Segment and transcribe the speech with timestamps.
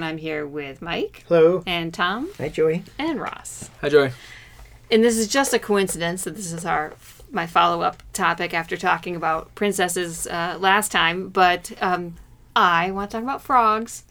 [0.00, 1.62] Joey, and I'm here with Mike Hello.
[1.66, 2.84] and Tom Hi, Joey.
[2.98, 3.70] and Ross.
[3.80, 4.10] Hi, Joey.
[4.90, 6.94] And this is just a coincidence that this is our
[7.30, 12.16] my follow up topic after talking about princesses uh, last time, but um,
[12.56, 14.02] I want to talk about frogs.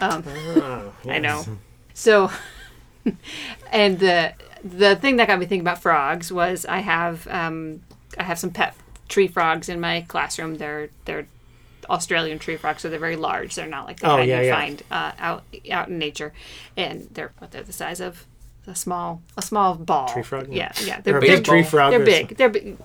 [0.00, 1.44] Um, Oh, I know.
[1.92, 2.30] So,
[3.72, 4.32] and the
[4.64, 7.82] the thing that got me thinking about frogs was I have um,
[8.18, 8.74] I have some pet
[9.08, 10.56] tree frogs in my classroom.
[10.56, 11.26] They're they're
[11.90, 13.54] Australian tree frogs, so they're very large.
[13.54, 14.54] They're not like the Oh, kind yeah, you yeah.
[14.60, 16.32] find uh, out out in nature,
[16.76, 18.26] and they're what they're the size of
[18.66, 20.08] a small a small ball.
[20.08, 20.48] Tree frog?
[20.52, 20.98] Yeah, yeah.
[20.98, 21.44] Or They're big.
[21.44, 22.36] tree frog They're big.
[22.36, 22.76] They're big.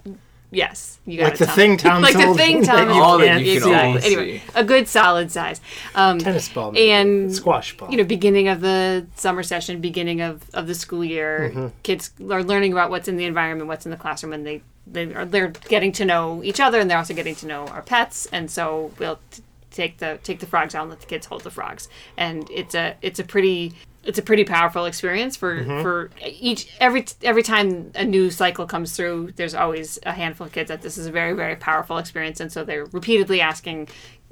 [0.51, 2.89] Yes, you got Like the thing Tom like the thing Tom.
[2.91, 4.07] All that you can see.
[4.15, 5.59] Anyway, a good solid size.
[5.95, 6.71] Um, Tennis ball.
[6.71, 6.91] maybe.
[6.91, 7.89] and squash ball.
[7.89, 11.67] you know beginning of the summer session beginning of, of the school year Mm-hmm.
[11.81, 15.13] kids are learning about what's in the environment what's in the classroom and they they
[15.13, 18.27] are they're getting to know each other and they're also getting to know our pets
[18.31, 21.41] and so we'll t- take the take the frogs out and let the kids hold
[21.43, 25.81] the frogs and it's a it's a pretty it's a pretty powerful experience for Mm-hmm.
[25.81, 30.53] for each every every time a new cycle comes through there's always a handful of
[30.53, 33.87] kids that this is a very very powerful experience and so they're repeatedly asking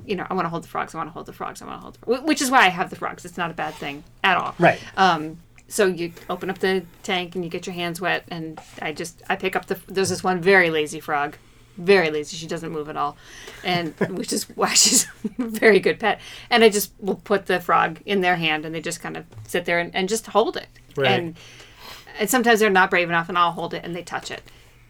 [0.05, 1.65] you know i want to hold the frogs i want to hold the frogs i
[1.65, 2.21] want to hold the frogs.
[2.23, 4.79] which is why i have the frogs it's not a bad thing at all right.
[4.97, 5.37] um,
[5.71, 9.21] so you open up the tank and you get your hands wet, and I just
[9.29, 9.79] I pick up the.
[9.87, 11.37] There's this one very lazy frog,
[11.77, 12.35] very lazy.
[12.37, 13.17] She doesn't move at all,
[13.63, 15.07] and which is why she's
[15.39, 16.19] a very good pet.
[16.49, 19.25] And I just will put the frog in their hand, and they just kind of
[19.47, 20.67] sit there and, and just hold it.
[20.97, 21.07] Right.
[21.11, 21.35] And
[22.19, 24.41] and sometimes they're not brave enough, and I'll hold it, and they touch it.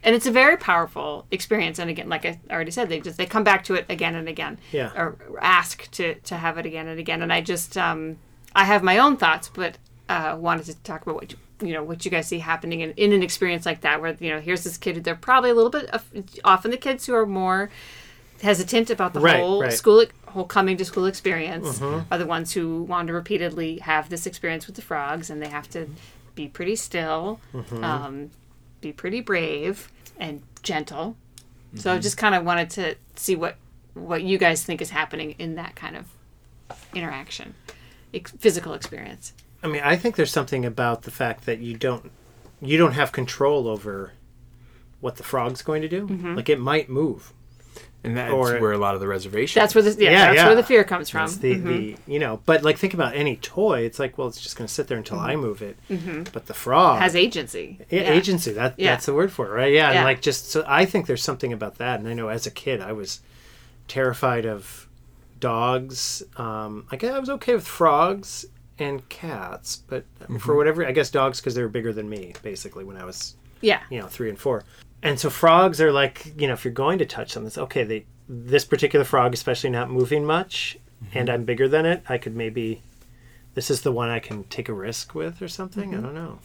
[0.04, 1.78] And it's a very powerful experience.
[1.78, 4.28] And again, like I already said, they just they come back to it again and
[4.28, 4.90] again, Yeah.
[4.96, 7.22] or ask to to have it again and again.
[7.22, 8.18] And I just um,
[8.52, 9.78] I have my own thoughts, but
[10.12, 12.90] uh, wanted to talk about what you, you know what you guys see happening in,
[13.04, 15.02] in an experience like that, where you know here's this kid.
[15.04, 16.02] They're probably a little bit of,
[16.44, 17.70] often the kids who are more
[18.42, 19.68] hesitant about the Right, whole right.
[19.68, 19.76] Mm-hmm.
[19.76, 21.80] school whole coming to school experience
[22.10, 25.48] are the ones who want to repeatedly have this experience with the frogs, and they
[25.48, 25.88] have to
[26.34, 27.84] be pretty still, Mm-hmm.
[27.84, 28.30] um,
[28.80, 31.16] be pretty brave and gentle.
[31.74, 31.96] So Mm-hmm.
[31.98, 32.84] I just kind of wanted to
[33.16, 33.56] see what
[33.94, 36.06] what you guys think is happening in that kind of
[36.94, 37.54] interaction,
[38.14, 39.32] ex- physical experience.
[39.62, 42.10] I mean, I think there's something about the fact that you don't
[42.60, 44.12] you don't have control over
[45.00, 46.06] what the frog's going to do.
[46.06, 46.34] Mm-hmm.
[46.36, 47.32] Like it might move.
[48.04, 49.60] And that's Or- where a lot of the reservation.
[49.60, 50.46] That's where the yeah, Yeah, that's yeah.
[50.46, 51.24] where the fear comes from.
[51.26, 51.64] It's the, Mhm.
[51.64, 53.80] the you know, but like think about any toy.
[53.82, 55.76] It's like, well, it's just going to sit there until I move it.
[56.32, 57.02] But the frog Mm-hmm.
[57.02, 57.78] Has agency.
[57.90, 58.52] Yeah, agency.
[58.52, 58.90] That Yeah.
[58.92, 59.72] that's the word for it, right?
[59.72, 59.98] Yeah, Yeah.
[59.98, 62.00] and like just so I think there's something about that.
[62.00, 63.20] And I know as a kid, I was
[63.86, 64.88] terrified of
[65.38, 66.22] dogs.
[66.36, 68.46] Um, I guess I was okay with frogs
[68.78, 70.38] and cats, but mm-hmm.
[70.38, 73.34] for whatever, I guess dogs because they were bigger than me, basically when I was
[73.60, 73.80] Yeah.
[73.90, 74.64] you know three and four.
[75.02, 77.84] And so frogs are like you know if you're going to touch something, it's okay.
[77.84, 81.18] They this particular frog, especially not moving much, mm-hmm.
[81.18, 82.02] and I'm bigger than it.
[82.08, 82.82] I could maybe.
[83.54, 85.92] This is the one I can take a risk with, or something.
[85.92, 86.04] I mm-hmm.
[86.04, 86.38] don't know.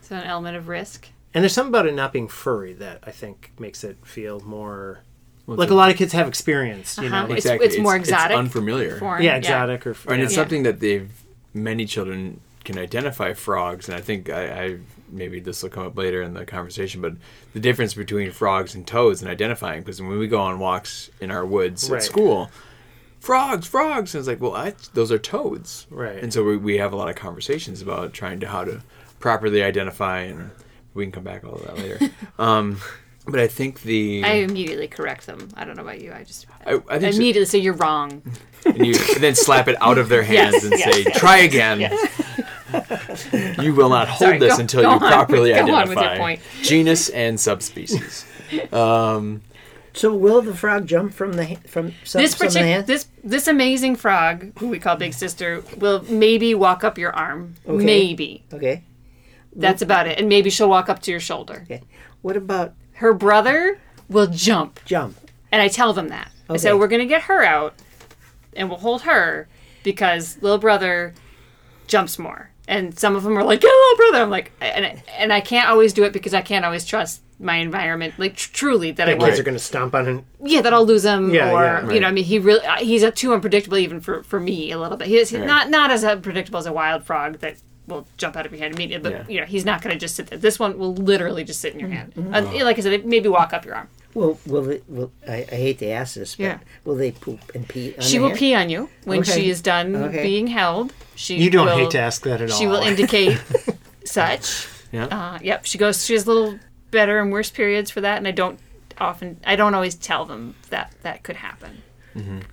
[0.00, 1.08] So an element of risk.
[1.34, 5.00] And there's something about it not being furry that I think makes it feel more
[5.46, 7.22] Well, like it's a lot of kids have experience, you Uh-huh.
[7.22, 7.28] know.
[7.28, 8.36] Like, It's- it's more exotic.
[8.36, 8.98] unfamiliar.
[8.98, 9.22] Foreign.
[9.22, 10.36] yeah, exotic or and it's yeah.
[10.36, 11.10] something that they've
[11.54, 14.76] many children can identify frogs and i think I, I
[15.10, 17.14] maybe this will come up later in the conversation but
[17.54, 21.30] the difference between frogs and toads and identifying because when we go on walks in
[21.30, 21.96] our woods Right.
[21.98, 22.50] at school
[23.20, 26.22] frogs frogs and it's like well I, those are toads Right.
[26.22, 28.82] and so we, we have a lot of conversations about trying to how to
[29.18, 30.50] properly identify and
[30.94, 31.98] we can come back all of that later
[32.38, 32.78] um,
[33.28, 35.48] but i think the I immediately correct them.
[35.54, 36.12] I don't know about you.
[36.12, 38.22] I just I, I think so- immediately say you're wrong.
[38.66, 41.18] and you and then slap it out of their hands Yes, and yes, say, yes.
[41.18, 41.78] "Try again."
[43.62, 45.00] you will not hold Sorry, this go- until go you on.
[45.00, 46.40] properly Go on identify with your point.
[46.62, 48.24] genus and subspecies.
[48.72, 49.42] Um,
[49.92, 53.08] So will the frog jump from the from some, this some of the particular this
[53.22, 57.54] this amazing frog, who we call Big Sister, will maybe walk up your arm.
[57.66, 57.84] Okay.
[57.84, 58.84] Maybe Okay.
[59.54, 61.60] that's about it, and maybe she'll walk up to your shoulder.
[61.64, 61.82] Okay.
[62.22, 63.78] What about Her brother
[64.08, 65.16] will jump, jump?
[65.52, 66.30] and I tell them that.
[66.50, 67.74] I say we're gonna get her out,
[68.56, 69.48] and we'll hold her
[69.82, 71.14] because little brother
[71.86, 72.50] jumps more.
[72.66, 75.68] And some of them are like, "Yeah, little brother." I'm like, and and I can't
[75.68, 79.12] always do it because I can't always trust my environment, like tr- truly that the
[79.12, 80.24] won't kids are going to stomp on him.
[80.42, 83.02] yeah, that I'll lose him, Yeah, or yeah, you know, I mean, he really he's
[83.04, 85.06] a too unpredictable even for for me a little bit.
[85.08, 85.46] He's Right.
[85.46, 87.56] not not as unpredictable as a wild frog that
[87.88, 89.34] will jump out of your hand immediately, but Yeah.
[89.34, 90.38] you know, he's not going to just sit there.
[90.38, 92.34] This one will literally just sit in your hand, Mm-hmm.
[92.34, 93.88] and like I said, maybe walk up your arm.
[94.14, 96.58] Will will it, will I, I hate to ask this, but Yeah.
[96.84, 97.94] will they poop and pee?
[97.96, 98.38] On She will hand?
[98.38, 99.32] pee on you when Okay.
[99.32, 100.22] she is done Okay.
[100.22, 100.92] being held.
[101.14, 102.58] She You don't will, hate to ask that at all.
[102.58, 103.38] She will indicate
[104.04, 104.66] such.
[104.92, 105.04] yeah.
[105.06, 106.04] Uh, yep, she goes.
[106.04, 106.58] She has little
[106.90, 108.58] better and worse periods for that, and I don't
[108.98, 109.38] often.
[109.46, 111.82] I don't always tell them that that could happen.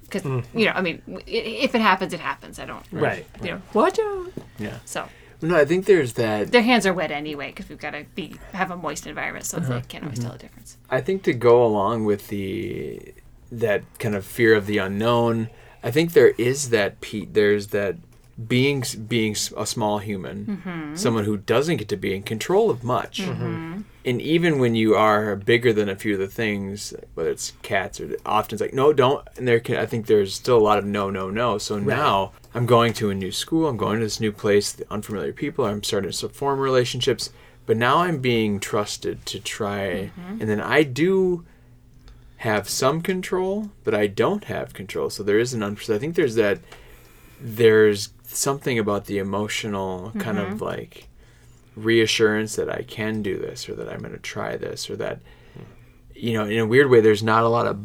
[0.04, 0.24] because
[0.54, 2.60] you know, I mean, if it happens, it happens.
[2.60, 3.26] I don't, Right.
[3.42, 4.28] You know, watch out.
[4.60, 4.78] Yeah.
[4.86, 5.08] So
[5.42, 6.52] No, I think there's that.
[6.52, 9.58] their hands are wet anyway because we've got to be have a moist environment, so
[9.58, 9.76] Uh-huh.
[9.76, 10.38] they can't always tell Mm-hmm.
[10.38, 10.78] the difference.
[10.90, 13.14] I think to go along with the
[13.52, 15.50] that kind of fear of the unknown,
[15.84, 17.34] I think there is that Pete.
[17.34, 17.96] There's that
[18.48, 23.20] being being a small human, someone who doesn't get to be in control of much,
[23.22, 28.02] and even when you are bigger than a few of the things, whether it's cats
[28.02, 29.26] or often it's like no, don't.
[29.38, 31.58] And there can I think there's still a lot of no, no, no.
[31.60, 33.68] So now I'm going to a new school.
[33.68, 35.66] I'm going to this new place, the unfamiliar people.
[35.66, 37.30] I'm starting to form relationships.
[37.66, 40.40] But now I'm being trusted to try, mm-hmm.
[40.40, 41.46] and then I do
[42.38, 45.10] have some control, but I don't have control.
[45.10, 46.60] So there is an un- I think there's that.
[47.42, 50.64] There's something about the emotional kind of mm-hmm.
[50.64, 51.08] like
[51.76, 55.20] reassurance that I can do this, or that I'm going to try this, or that
[55.54, 55.64] hmm.
[56.14, 57.80] you know, in a weird way, there's not a lot of.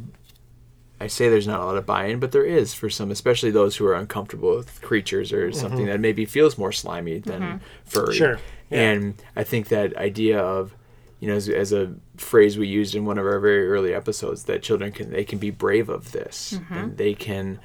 [1.01, 3.77] I say there's not a lot of buy-in, but there is for some, especially those
[3.77, 5.59] who are uncomfortable with creatures or mm-hmm.
[5.59, 7.57] something that maybe feels more slimy than mm-hmm.
[7.85, 8.15] furry.
[8.15, 8.39] Sure.
[8.69, 8.83] Yeah.
[8.83, 10.77] And I think that idea of,
[11.19, 14.45] you know, as, as a phrase we used in one of our very early episodes,
[14.45, 16.75] that children can they can be brave of this, mm-hmm.
[16.75, 17.61] and they can,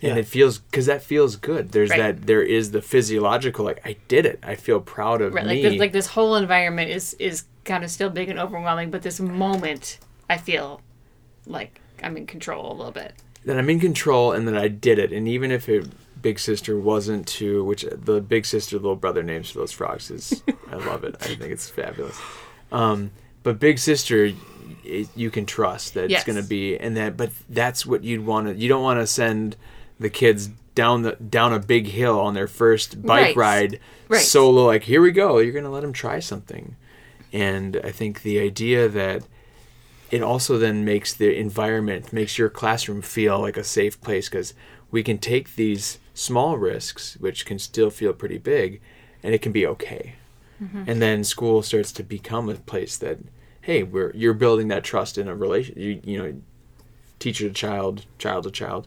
[0.00, 0.10] Yeah.
[0.10, 1.72] and it feels because that feels good.
[1.72, 1.98] There's Right.
[1.98, 4.40] that there is the physiological like I did it.
[4.42, 5.54] I feel proud of Right, me.
[5.54, 9.02] like this, like this whole environment is is kind of still big and overwhelming, but
[9.02, 9.98] this moment,
[10.28, 10.80] I feel
[11.46, 13.14] like I'm in control a little bit.
[13.44, 15.12] that I'm in control and that I did it.
[15.12, 15.86] And even if it,
[16.20, 20.42] big sister wasn't to, which the big sister little brother names for those frogs is,
[20.70, 21.16] I love it.
[21.20, 22.16] I think it's fabulous.
[22.70, 23.10] Um,
[23.42, 24.30] but big sister,
[24.84, 26.20] y- you can trust that Yes.
[26.20, 28.54] it's going to be, and that, but that's what you'd want to.
[28.54, 29.56] You don't want to send
[29.98, 33.36] the kids down the down a big hill on their first bike Right.
[33.36, 34.20] ride Right.
[34.22, 34.64] solo.
[34.66, 35.38] Like here we go.
[35.38, 36.76] You're going to let them try something,
[37.32, 39.24] and I think the idea that
[40.12, 44.54] it also then makes the environment makes your classroom feel like a safe place because
[44.90, 48.80] we can take these small risks which can still feel pretty big
[49.22, 50.14] and it can be okay.
[50.62, 50.84] Mm-hmm.
[50.86, 53.18] And then school starts to become a place that
[53.62, 56.34] hey we're you're building that trust in a relation you, you know
[57.18, 58.86] teacher to child child to child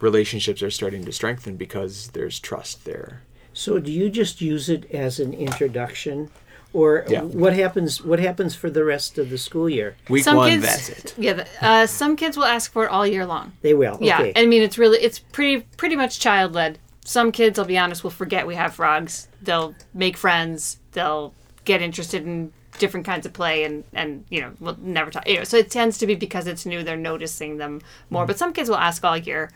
[0.00, 3.22] relationships are starting to strengthen because there's trust there.
[3.52, 6.30] So do you just use it as an introduction,
[6.72, 7.22] or Yeah.
[7.22, 8.02] what happens?
[8.02, 9.96] What happens for the rest of the school year?
[10.08, 13.06] week some one kids, that's it Yeah, uh, some kids will ask for it all
[13.06, 13.52] year long.
[13.62, 13.98] They will.
[14.00, 14.32] Yeah, Okay.
[14.36, 16.78] I mean it's really it's pretty pretty much child led.
[17.04, 19.28] Some kids, I'll be honest, will forget we have frogs.
[19.42, 20.78] They'll make friends.
[20.92, 21.34] They'll
[21.64, 25.28] get interested in different kinds of play, and and you know we'll never talk.
[25.28, 26.82] You know, so it tends to be because it's new.
[26.82, 28.24] They're noticing them more.
[28.24, 29.50] But some kids will ask all year,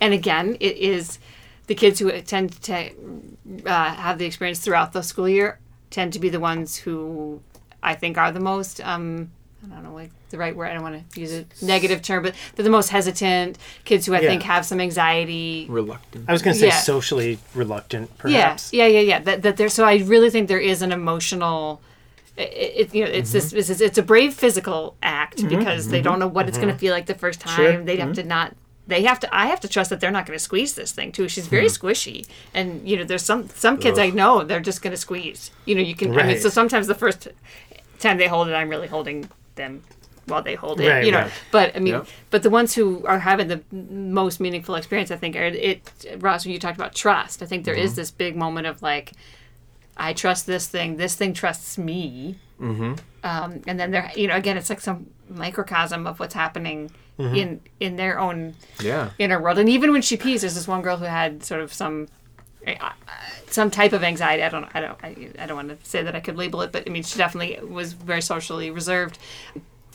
[0.00, 1.18] and again, it is
[1.66, 2.90] the kids who tend to
[3.66, 5.58] uh, have the experience throughout the school year
[5.90, 7.40] tend to be the ones who
[7.82, 8.80] I think are the most.
[8.80, 9.30] Um,
[9.64, 10.68] I don't know, like the right word.
[10.68, 14.14] I don't want to use a negative term, but they're the most hesitant kids who
[14.14, 14.28] I Yeah.
[14.28, 15.66] think have some anxiety.
[15.68, 16.78] reluctant I was going to say Yeah.
[16.78, 18.72] socially reluctant, perhaps.
[18.72, 19.18] Yeah, yeah, yeah, yeah.
[19.20, 19.68] That, that there.
[19.68, 21.80] So I really think there is an emotional.
[22.36, 23.38] It, it you know it's Mm-hmm.
[23.38, 26.68] this, this is it's a brave physical act because they don't know what it's going
[26.72, 27.56] to feel like the first time.
[27.56, 27.84] Sure.
[27.84, 28.54] They have to not.
[28.88, 29.34] They have to.
[29.36, 31.28] I have to trust that they're not going to squeeze this thing too.
[31.28, 31.86] She's very Mm-hmm.
[31.86, 35.50] squishy, and you know, there's some some kids I know they're just going to squeeze.
[35.64, 36.16] You know, you can.
[36.18, 37.28] I mean, so sometimes the first
[37.98, 39.82] time they hold it, I'm really holding them
[40.26, 40.88] while they hold it.
[40.88, 41.32] Right, you know, right.
[41.50, 42.06] but I mean, Yep.
[42.30, 46.06] but the ones who are having the most meaningful experience, I think, are it.
[46.18, 49.12] Ross, when you talked about trust, I think there is this big moment of like,
[49.96, 50.96] I trust this thing.
[50.96, 52.36] This thing trusts me.
[52.60, 52.94] Mm-hmm.
[53.24, 57.60] Um, and then there, you know, again, it's like some microcosm of what's happening in
[57.80, 59.58] in their own yeah inner world.
[59.58, 62.08] And even when she pees, there's this one girl who had sort of some
[62.66, 62.90] uh,
[63.48, 64.42] some type of anxiety.
[64.42, 66.72] I don't I don't I, I don't want to say that I could label it,
[66.72, 69.18] but I mean she definitely was very socially reserved.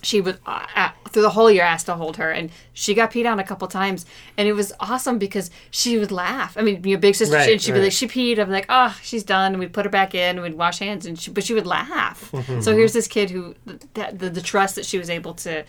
[0.03, 3.11] She was uh, uh, through the whole year asked to hold her, and she got
[3.11, 6.57] peed on a couple times, and it was awesome because she would laugh.
[6.57, 8.39] I mean, your big sister, Right, she, she'd be like, she peed.
[8.39, 9.51] I'm like, oh, she's done.
[9.51, 11.67] And we'd put her back in, and we'd wash hands, and she, but she would
[11.67, 12.31] laugh.
[12.31, 12.61] Mm-hmm.
[12.61, 13.53] so here's this kid who
[13.93, 15.63] that the, the trust that she was able to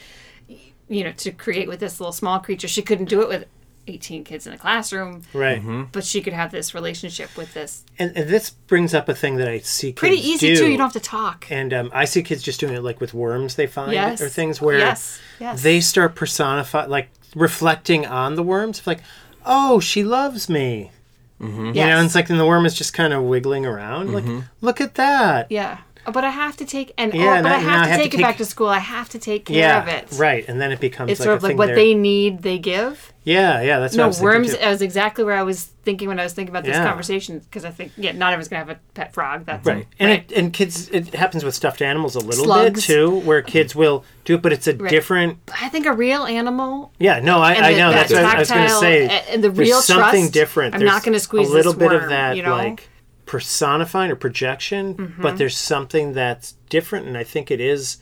[0.93, 2.69] you know, to create with this little small creature.
[2.69, 3.47] She couldn't do it with
[3.89, 5.59] 18 kids in a classroom, Right.
[5.59, 5.85] Mm-hmm.
[5.91, 7.85] but she could have this relationship with this.
[7.99, 10.57] And, and this brings up a thing that I see kids Pretty easy do.
[10.57, 10.71] too.
[10.71, 11.47] You don't have to talk.
[11.51, 14.21] And um, I see kids just doing it like with worms they find Yes.
[14.21, 15.21] or things where Yes.
[15.41, 15.63] Yes.
[15.65, 19.01] they start personifying, like reflecting on the worms like,
[19.45, 20.93] oh, she loves me.
[21.41, 21.67] Mm-hmm.
[21.67, 24.13] You know, and it's like then the worm is just kind of wiggling around.
[24.13, 24.41] Like, mm-hmm.
[24.61, 25.51] look at that.
[25.51, 25.79] yeah.
[26.11, 27.97] But I have to take and Yeah, or, but now- I have to I have
[27.99, 28.69] to take it take- back to school.
[28.69, 30.09] I have to take care yeah, of it.
[30.19, 30.45] right.
[30.49, 32.59] And then it becomes It's like sort a of like what they're- they need, they
[32.59, 33.13] give.
[33.25, 33.79] Yeah, yeah.
[33.79, 34.53] That's what I No was worms.
[34.57, 34.61] too.
[34.67, 36.85] Is exactly where I was thinking when I was thinking about this Yeah.
[36.89, 39.47] conversation because I think yeah, not everyone's gonna have a pet frog.
[39.47, 39.87] That's Right.
[40.01, 40.25] And right.
[40.29, 42.85] It, and kids it happens with stuffed animals a little Slugs.
[42.85, 44.91] bit too, where kids will do it, but it's a Right.
[44.91, 47.91] different I think a real animal Yeah, no, I, I the- know.
[47.93, 49.23] that That's what I was going to say.
[49.31, 50.75] and the real something trust, different.
[50.75, 52.57] I'm There's not gonna squeeze a little this bit of that, you know?
[52.57, 52.89] like
[53.27, 55.23] personifying or projection, Mm-hmm.
[55.23, 57.99] but there's something that's different, and I think it is.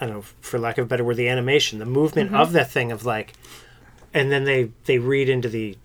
[0.00, 2.40] I don't know, for lack of a better word, the animation, the movement Mm-hmm.
[2.40, 3.34] of that thing of like,
[4.14, 5.76] and then they they read into the,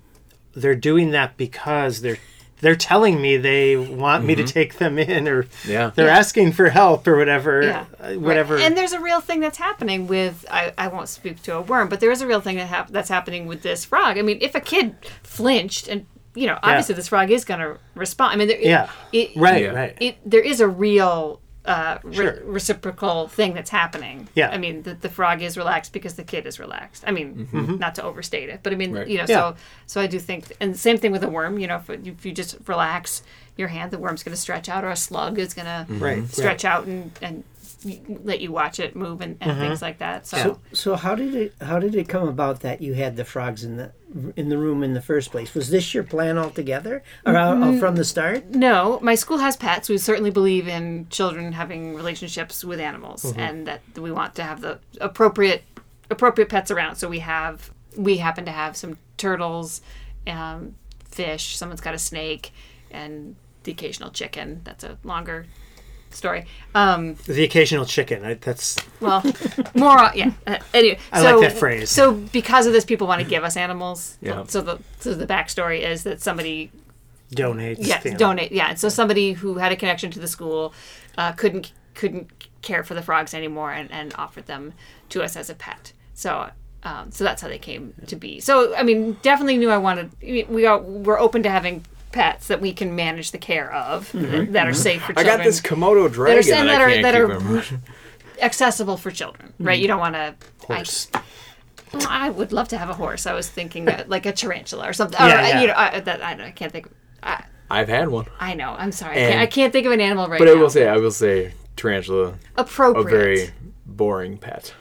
[0.54, 2.18] they're doing that because they're
[2.62, 5.92] they're telling me they want me to take them in or Yeah.
[5.94, 6.18] they're Yeah.
[6.18, 7.86] asking for help or whatever Yeah.
[8.00, 8.64] uh, whatever Right.
[8.64, 11.90] And there's a real thing that's happening with I, I won't speak to a worm,
[11.90, 14.18] but there is a real thing that hap- that's happening with this frog.
[14.18, 17.78] I mean, if a kid flinched and you know, obviously this frog is going to
[17.96, 18.34] respond.
[18.34, 19.70] I mean, there, it- yeah it, right Yeah.
[19.70, 22.40] right It there is a real uh, re- Sure.
[22.46, 24.30] reciprocal thing that's happening.
[24.36, 24.50] Yeah.
[24.52, 27.04] I mean, the, the frog is relaxed because the kid is relaxed.
[27.08, 27.48] I mean,
[27.80, 29.08] not to overstate it, but I mean, Right.
[29.08, 29.32] you know, Mm-hmm.
[29.32, 29.52] Yeah.
[29.54, 29.56] so
[29.88, 31.58] so I do think, and same thing with a worm.
[31.58, 33.24] You know, if, if you just relax
[33.58, 36.28] your hand, the worm's going to stretch out, or a slug is going to Right,
[36.30, 37.44] stretch out and and y-
[38.24, 40.26] let you watch it move and, and things like that.
[40.28, 40.38] So.
[40.38, 43.64] So, so how did it how did it come about that you had the frogs
[43.64, 43.92] in the
[44.36, 45.54] in the room in the first place?
[45.54, 48.50] Was this your plan altogether, or uh, from the start?
[48.50, 49.88] No, my school has pets.
[49.90, 53.40] We certainly believe in children having relationships with animals, Mm-hmm.
[53.40, 55.64] and that we want to have the appropriate
[56.10, 56.96] appropriate pets around.
[56.96, 59.82] So we have we happen to have some turtles,
[60.28, 61.56] um, fish.
[61.58, 62.52] Someone's got a snake,
[62.92, 64.62] and the occasional chicken.
[64.64, 65.46] That's a longer
[66.16, 66.46] story.
[66.74, 69.24] Um, the occasional chicken I, that's well,
[69.76, 70.32] more yeah.
[70.48, 71.90] Uh, anyway, I so, like that phrase.
[71.90, 74.18] So because of this, people want to give us animals.
[74.22, 74.44] Yeah.
[74.48, 76.72] So the so the backstory is that somebody
[77.32, 78.52] donates Yes, you donate.
[78.52, 80.74] Yeah, and so somebody who had a connection to the school
[81.18, 82.30] uh, couldn't couldn't
[82.62, 84.74] care for the frogs anymore, and, and offered them
[85.10, 85.94] to us as a pet.
[86.14, 86.50] So.
[86.84, 88.40] Um, so that's how they came to be.
[88.40, 90.12] So I mean, definitely knew I wanted.
[90.22, 91.84] We are we're open to having
[92.16, 94.54] pets that we can manage the care of mm-hmm.
[94.54, 94.82] that are mm-hmm.
[94.82, 95.28] safe for children.
[95.28, 97.82] I got this Komodo dragon that, that are- I can't that are-
[98.42, 99.74] accessible for children, right?
[99.74, 99.82] Mm-hmm.
[99.82, 100.36] You don't want to.
[100.66, 101.10] Horse.
[101.94, 103.28] Well, I would love to have a horse.
[103.28, 105.20] I was thinking like a tarantula or something.
[105.20, 105.62] Yeah, or, uh, yeah.
[105.62, 106.88] You know, I, that I, don't- I can't think.
[107.22, 108.70] I, I've had one, I know.
[108.70, 109.18] I'm sorry.
[109.18, 110.52] I can't, I can't think of an animal right but now.
[110.52, 113.08] I will say, I will say, tarantula, Appropriate.
[113.08, 113.50] a very
[113.86, 114.74] boring pet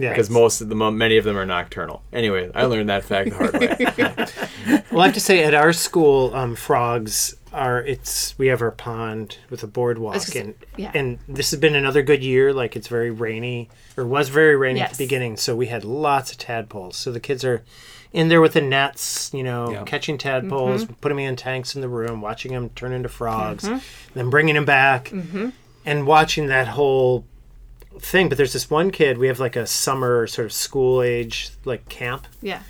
[0.00, 2.02] yeah because most of the many of them are nocturnal.
[2.12, 4.82] Anyway, I learned that fact the hard way.
[4.90, 8.70] well i have to say at our school um, frogs are it's we have our
[8.70, 10.90] pond with a boardwalk was gonna and yeah.
[10.94, 14.80] and this has been another good year like it's very rainy or was very rainy
[14.80, 17.62] at the beginning so we had lots of tadpoles so the kids are
[18.12, 19.82] in there with the nets you know Yeah.
[19.84, 20.94] catching tadpoles Mm-hmm.
[20.94, 23.68] putting them in tanks in the room watching them turn into frogs
[24.14, 25.48] then bringing them back Mm-hmm.
[25.84, 27.24] and watching that whole
[27.98, 31.50] thing but there's this one kid we have like a summer sort of school age
[31.64, 32.26] like camp.
[32.40, 32.62] Yeah.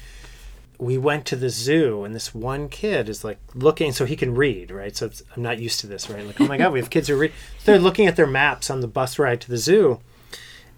[0.78, 4.34] we went to the zoo and this one kid is like looking so he can
[4.34, 4.96] read right?
[4.96, 6.26] So it's, i'm not used to this right?
[6.26, 7.32] Like oh my god we have kids who read.
[7.64, 10.00] They're looking at their maps on the bus ride to the zoo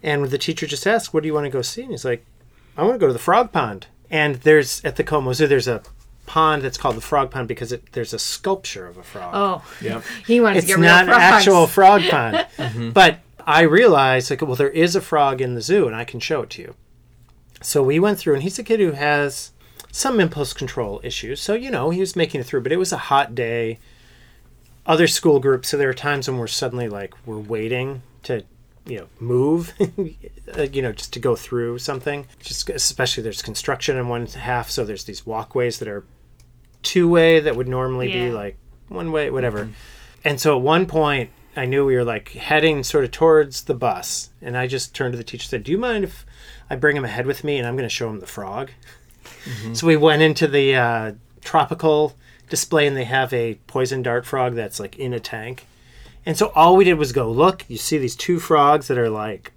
[0.01, 1.81] and the teacher just asked what do you want to go see?
[1.83, 2.25] And he's like
[2.75, 3.87] i want to go to the frog pond.
[4.11, 5.81] And there's at the como zoo there's a
[6.25, 9.31] pond that's called the frog pond because it, there's a sculpture of a frog.
[9.35, 10.01] Oh, yeah.
[10.25, 11.23] he wanted it's to get real not an frogs.
[11.23, 12.45] actual frog pond.
[12.57, 12.89] Mm-hmm.
[12.91, 16.19] But I realized, like, well, there is a frog in the zoo, and I can
[16.19, 16.75] show it to you.
[17.61, 19.51] So we went through, and he's a kid who has
[19.91, 21.39] some impulse control issues.
[21.39, 23.79] So you know, he was making it through, but it was a hot day.
[24.85, 28.43] Other school groups, so there are times when we're suddenly like we're waiting to,
[28.85, 32.27] you know, move, you know, just to go through something.
[32.41, 36.03] Just especially there's construction in one half, so there's these walkways that are
[36.81, 38.57] two way that would normally be like
[38.89, 39.65] one way, whatever.
[39.65, 39.73] Mm-hmm.
[40.25, 43.73] And so at one point, I knew we were like heading sort of towards the
[43.75, 46.25] bus, and I just turned to the teacher and said, "Do you mind if
[46.69, 48.71] I bring him ahead with me, and I'm going to show him the frog?"
[49.73, 52.15] So we went into the uh, tropical
[52.49, 55.65] display, and they have a poison dart frog that's like in a tank.
[56.25, 57.65] And so all we did was go look.
[57.67, 59.51] You see these two frogs that are like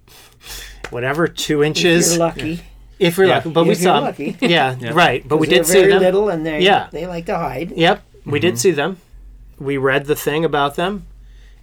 [0.89, 2.11] whatever two inches.
[2.11, 2.61] You're lucky.
[2.99, 3.35] If we're Yeah.
[3.35, 4.37] lucky, but we If you're saw lucky.
[4.41, 5.25] Yeah, right.
[5.27, 6.01] But we 'Cause they're did see very them.
[6.01, 6.87] little, and they Yeah.
[6.91, 7.71] they like to hide.
[7.71, 8.97] Yep, we did see them.
[9.59, 11.05] We read the thing about them,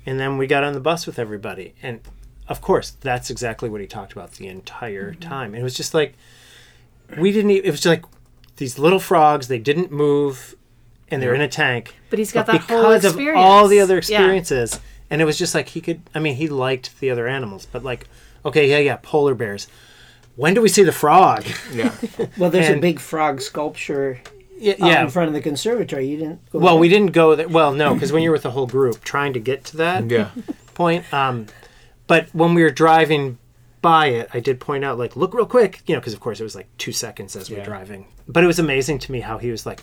[0.06, 1.74] and then we got on the bus with everybody.
[1.82, 2.00] And
[2.48, 5.20] of course, that's exactly what he talked about the entire mm-hmm.
[5.20, 5.54] time.
[5.54, 6.14] And it was just like
[7.18, 7.50] we didn't.
[7.50, 8.04] e- It was just like
[8.56, 9.48] these little frogs.
[9.48, 10.54] They didn't move,
[11.08, 11.94] and they're in a tank.
[12.10, 13.98] But he's got but that whole because of all the other Yeah.
[13.98, 14.80] experiences,
[15.10, 16.02] and it was just like he could.
[16.14, 18.06] I mean, he liked the other animals, but like,
[18.44, 19.68] okay, yeah, yeah, polar bears.
[20.36, 21.44] When do we see the frog?
[21.72, 21.92] Yeah.
[22.36, 24.20] Well, there's a big frog sculpture
[24.58, 26.06] yeah, in front of the conservatory.
[26.06, 26.50] You didn't.
[26.50, 26.80] Go Well, there?
[26.80, 27.48] we didn't go there.
[27.48, 30.30] Well, no, because when you're with the whole group trying to get to that, Yeah.
[30.74, 31.12] point.
[31.12, 31.46] Um,
[32.06, 33.38] but when we were driving
[33.82, 36.40] by it, I did point out, like, look real quick, you know, because of course
[36.40, 37.62] it was like two seconds as we Yeah.
[37.62, 38.06] we're driving.
[38.26, 39.82] But it was amazing to me how he was like,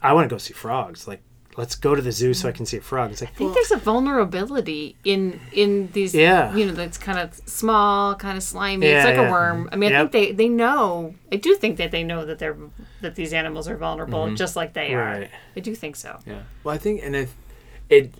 [0.00, 1.08] I want to go see frogs.
[1.08, 1.20] Like,
[1.56, 3.10] let's go to the zoo so I can see a frog.
[3.10, 6.14] It's like, I think there's a vulnerability in in these.
[6.14, 6.54] Yeah.
[6.54, 8.86] You know, that's kind of small, kind of slimy.
[8.86, 9.28] Yeah, it's like yeah.
[9.28, 9.68] a worm.
[9.72, 11.14] I mean, I think they they know.
[11.32, 12.56] I do think that they know that they're
[13.00, 14.34] that these animals are vulnerable, mm-hmm.
[14.34, 15.04] just like they are.
[15.04, 15.30] Right.
[15.56, 16.18] I do think so.
[16.26, 16.42] Yeah.
[16.64, 17.34] Well, I think, and if
[17.88, 18.12] it,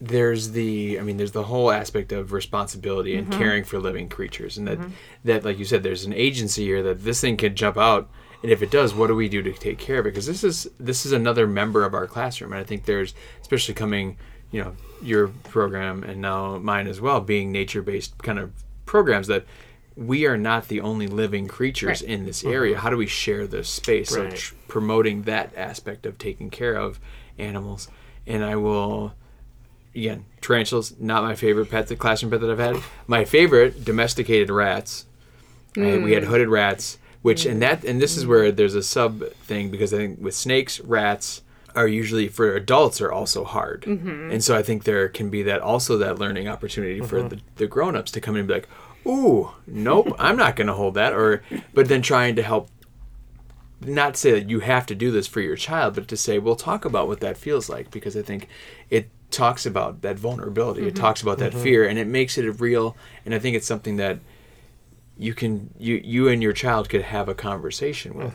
[0.00, 3.38] there's the, I mean, there's the whole aspect of responsibility and mm-hmm.
[3.38, 4.90] caring for living creatures, and that, mm-hmm.
[5.24, 8.08] that, like you said, there's an agency here that this thing could jump out,
[8.42, 10.10] and if it does, what do we do to take care of it?
[10.10, 13.74] Because this is this is another member of our classroom, and I think there's, especially
[13.74, 14.16] coming,
[14.50, 18.52] you know, your program and now mine as well, being nature-based kind of
[18.86, 19.44] programs that.
[19.94, 22.10] We are not the only living creatures Right.
[22.10, 22.52] in this mm-hmm.
[22.54, 22.78] area.
[22.78, 24.08] How do we share this space?
[24.08, 24.34] So Right.
[24.34, 26.98] tr- promoting that aspect of taking care of
[27.38, 27.88] animals.
[28.26, 29.12] And I will,
[29.94, 32.82] again, tarantulas, not my favorite pet, the classroom pet that I've had.
[33.06, 35.04] My favorite, domesticated rats.
[35.76, 36.28] I- we had mm.
[36.28, 37.60] hooded rats, which, and mm.
[37.60, 41.42] that, and this is where there's a sub thing because I think with snakes, rats,
[41.74, 43.82] are usually for adults are also hard.
[43.82, 44.30] Mm-hmm.
[44.30, 47.28] And so i think there can be that also that learning opportunity for mm-hmm.
[47.28, 48.68] the, the grown-ups to come in and be like
[49.06, 52.68] ooh nope i'm not going to hold that or but then trying to help
[53.86, 56.56] not say that you have to do this for your child, but to say, we'll
[56.56, 58.48] talk about what that feels like because I think
[58.90, 60.82] it talks about that vulnerability.
[60.82, 61.02] It mm-hmm.
[61.02, 62.96] talks about that fear and it makes it real.
[63.24, 64.18] And I think it's something that
[65.16, 68.34] you can, you, you and your child could have a conversation with.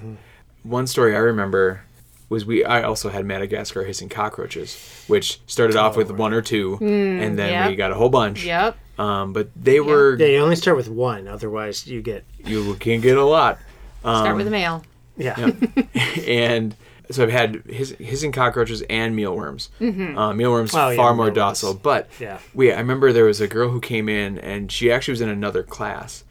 [0.63, 1.81] One story I remember
[2.29, 4.75] was we, I also had Madagascar hissing cockroaches,
[5.07, 7.69] which started off with one or two and then yep.
[7.69, 8.43] we got a whole bunch.
[8.43, 8.77] Yep.
[8.99, 12.99] Um, but they were, yeah, you only start with one, otherwise you get, you can
[12.99, 13.59] get a lot.
[14.01, 14.83] Start Um, with a male.
[15.15, 15.51] yeah.
[16.27, 16.75] and
[17.09, 19.69] so I've had his hissing cockroaches and mealworms.
[19.79, 20.17] Mm-hmm.
[20.17, 21.35] Uh, mealworms Oh, yeah, far more mealworms.
[21.61, 22.39] docile, but Yeah.
[22.53, 25.29] we I remember there was a girl who came in and she actually was in
[25.29, 26.23] another class,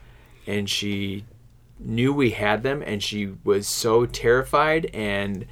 [0.46, 1.24] and she
[1.78, 5.46] knew we had them, and she was so terrified and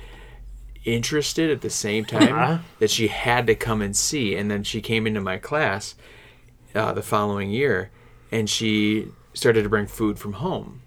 [0.85, 2.59] interested at the same time Uh-huh.
[2.79, 4.37] that she had to come and see.
[4.37, 5.95] And then she came into my class
[6.75, 7.91] uh, the following year,
[8.31, 10.83] and she started to bring food from home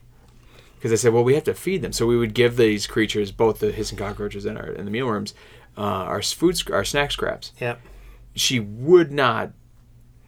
[0.75, 1.91] because I said, well, we have to feed them.
[1.93, 5.33] So we would give these creatures, both the hissing cockroaches and our and the mealworms,
[5.77, 7.51] uh, our food, our snack scraps.
[7.59, 7.79] Yep.
[8.35, 9.51] She would not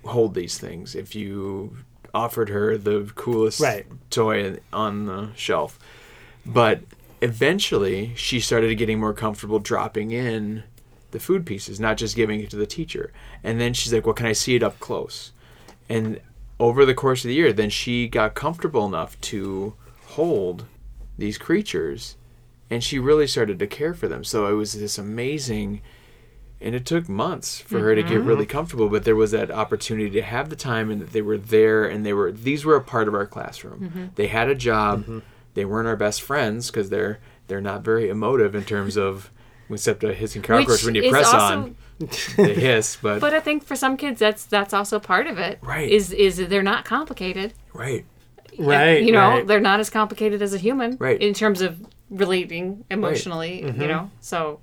[0.06, 1.78] hold these things if you
[2.14, 3.86] offered her the coolest Right.
[4.10, 5.80] toy on the shelf.
[6.46, 6.82] But
[7.22, 10.64] eventually, she started getting more comfortable dropping in
[11.12, 13.12] the food pieces, not just giving it to the teacher.
[13.44, 15.32] And then she's like, "Well, can I see it up close?"
[15.88, 16.22] And
[16.60, 19.74] over the course of the year, then she got comfortable enough to
[20.08, 20.66] hold
[21.18, 22.16] these creatures,
[22.70, 24.24] and she really started to care for them.
[24.24, 25.82] So it was this amazing.
[26.62, 28.28] And it took months for her to get mm-hmm.
[28.28, 31.38] really comfortable, but there was that opportunity to have the time, and that they were
[31.38, 33.90] there, and they were these were a part of our classroom.
[33.90, 34.06] Mm-hmm.
[34.16, 35.04] They had a job.
[35.04, 35.20] Mm-hmm.
[35.54, 39.32] They weren't our best friends because they're they're not very emotive in terms of
[39.70, 41.76] except a hissing cockroach Which when you is press also- on
[42.38, 45.60] they hiss, but, But I think for some kids, that's that's also part of it.
[45.62, 45.90] Right.
[45.90, 47.54] Is is they're not complicated.
[47.74, 48.06] right,
[48.58, 49.04] Right.
[49.04, 49.48] You know, right.
[49.48, 50.98] they're not as complicated as a human.
[50.98, 51.22] Right.
[51.22, 53.64] In terms of relating emotionally.
[53.64, 53.82] Mm-hmm.
[53.82, 54.12] You know.
[54.22, 54.60] So,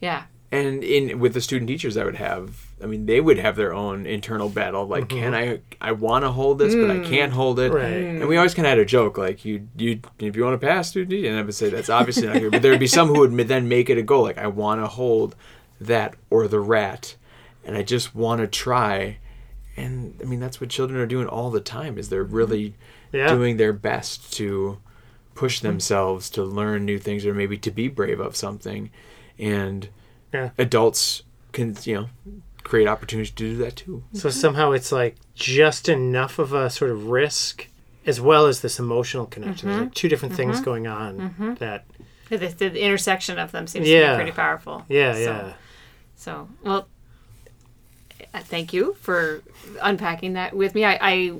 [0.00, 0.24] yeah.
[0.54, 3.72] And in with the student teachers I would have, I mean, they would have their
[3.72, 4.86] own internal battle.
[4.86, 5.18] Like, mm-hmm.
[5.18, 5.60] can I?
[5.80, 7.08] I want to hold this, but I mm.
[7.08, 7.72] can't hold it.
[7.72, 7.76] Mm-hmm.
[7.76, 8.02] Right.
[8.02, 8.20] Mm.
[8.20, 10.66] And we always kind of had a joke, like you, you, if you want to
[10.66, 12.52] pass student teacher, and I would say that's obviously not good.
[12.52, 14.86] But there'd be some who would then make it a goal, like I want to
[14.86, 15.34] hold
[15.80, 17.16] that or the rat,
[17.64, 19.18] and I just want to try.
[19.76, 21.98] And I mean, that's what children are doing all the time.
[21.98, 23.16] Is they're really mm-hmm.
[23.16, 23.28] Yeah.
[23.28, 24.78] doing their best to
[25.34, 28.90] push themselves to learn new things or maybe to be brave of something
[29.38, 29.88] and
[30.34, 30.50] Yeah.
[30.58, 32.08] adults can you know
[32.64, 36.90] create opportunities to do that too So somehow it's like just enough of a sort
[36.90, 37.68] of risk
[38.06, 39.68] as well as this emotional connection.
[39.68, 39.94] There's like mm-hmm.
[39.94, 40.50] two different mm-hmm.
[40.52, 41.54] things going on mm-hmm.
[41.54, 41.84] that
[42.28, 44.84] The, the intersection of them seems to be pretty powerful.
[44.88, 45.52] yeah, So- yeah.
[46.16, 46.88] So, well,
[48.32, 49.42] uh, thank you for
[49.82, 50.84] unpacking that with me.
[50.84, 51.32] I, I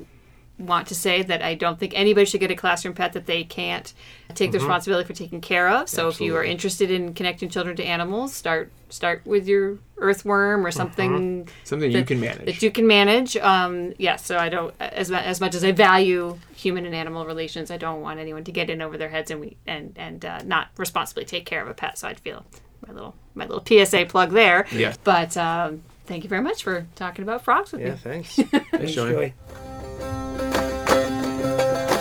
[0.57, 3.43] want to say that I don't think anybody should get a classroom pet that they
[3.43, 3.93] can't
[4.33, 5.89] take the responsibility for taking care of.
[5.89, 10.65] So, if you are interested in connecting children to animals, start start with your earthworm
[10.65, 13.35] or something something you can manage that you can manage.
[13.37, 17.71] Um, yes, so I don't as as much as I value human and animal relations,
[17.71, 20.41] I don't want anyone to get in over their heads and we and and uh,
[20.43, 21.97] not responsibly take care of a pet.
[21.97, 22.45] So I'd feel
[22.87, 24.65] my little my little PSA plug there.
[24.71, 24.97] Yes.
[25.03, 27.91] But um, thank you very much for talking about frogs with Yeah, me.
[27.91, 27.97] Yeah.
[27.97, 28.35] Thanks.
[28.71, 29.33] Thanks, Joey.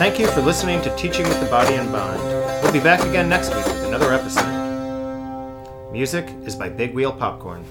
[0.04, 2.22] Thank you for listening to Teaching with the Body in Mind.
[2.62, 4.44] We'll be back again next week with another episode.
[5.90, 7.64] Music is by Big Wheel Popcorn.